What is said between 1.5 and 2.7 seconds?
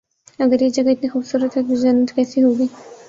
ہے تو جنت کیسی ہو گی